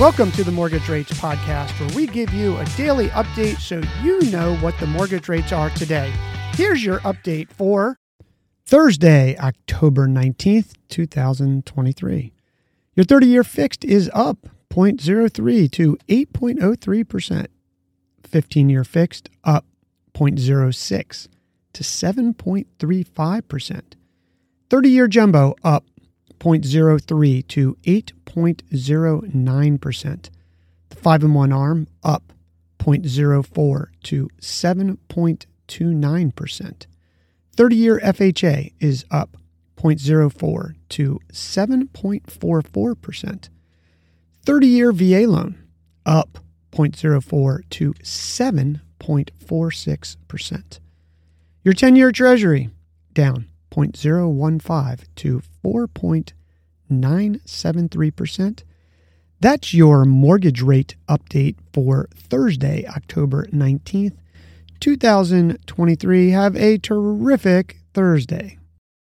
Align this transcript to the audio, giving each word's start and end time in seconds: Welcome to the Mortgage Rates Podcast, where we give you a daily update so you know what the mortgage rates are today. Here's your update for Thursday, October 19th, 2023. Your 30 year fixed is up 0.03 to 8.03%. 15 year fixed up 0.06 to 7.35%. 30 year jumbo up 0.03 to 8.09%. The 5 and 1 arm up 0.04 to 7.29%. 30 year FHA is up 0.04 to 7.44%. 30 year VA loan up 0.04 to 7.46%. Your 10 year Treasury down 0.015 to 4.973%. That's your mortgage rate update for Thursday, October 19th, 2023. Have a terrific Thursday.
Welcome 0.00 0.32
to 0.32 0.42
the 0.42 0.50
Mortgage 0.50 0.88
Rates 0.88 1.12
Podcast, 1.12 1.78
where 1.78 1.94
we 1.94 2.08
give 2.08 2.34
you 2.34 2.56
a 2.56 2.64
daily 2.76 3.10
update 3.10 3.60
so 3.60 3.80
you 4.02 4.28
know 4.32 4.56
what 4.56 4.76
the 4.80 4.88
mortgage 4.88 5.28
rates 5.28 5.52
are 5.52 5.70
today. 5.70 6.12
Here's 6.54 6.84
your 6.84 6.98
update 7.00 7.48
for 7.50 7.96
Thursday, 8.66 9.38
October 9.38 10.08
19th, 10.08 10.72
2023. 10.88 12.32
Your 12.96 13.04
30 13.04 13.26
year 13.28 13.44
fixed 13.44 13.84
is 13.84 14.10
up 14.12 14.48
0.03 14.68 15.70
to 15.70 15.96
8.03%. 16.08 17.46
15 18.24 18.68
year 18.68 18.82
fixed 18.82 19.30
up 19.44 19.64
0.06 20.12 21.28
to 21.72 21.84
7.35%. 21.84 23.82
30 24.70 24.88
year 24.88 25.06
jumbo 25.06 25.54
up 25.62 25.84
0.03 26.40 27.46
to 27.46 27.76
8.09%. 28.34 30.30
The 30.90 30.96
5 30.96 31.24
and 31.24 31.34
1 31.34 31.52
arm 31.52 31.86
up 32.02 32.34
0.04 32.78 33.86
to 34.02 34.28
7.29%. 34.40 36.86
30 37.56 37.76
year 37.76 38.00
FHA 38.00 38.72
is 38.80 39.04
up 39.10 39.36
0.04 39.76 40.74
to 40.88 41.20
7.44%. 41.32 43.48
30 44.44 44.66
year 44.66 44.90
VA 44.92 45.26
loan 45.26 45.56
up 46.04 46.38
0.04 46.72 47.70
to 47.70 47.94
7.46%. 47.94 50.78
Your 51.62 51.74
10 51.74 51.96
year 51.96 52.12
Treasury 52.12 52.68
down 53.14 53.48
0.015 53.70 55.04
to 55.16 55.42
4.973%. 56.90 58.62
That's 59.40 59.74
your 59.74 60.04
mortgage 60.04 60.62
rate 60.62 60.96
update 61.08 61.56
for 61.72 62.08
Thursday, 62.14 62.86
October 62.86 63.46
19th, 63.46 64.16
2023. 64.80 66.30
Have 66.30 66.56
a 66.56 66.78
terrific 66.78 67.80
Thursday. 67.92 68.58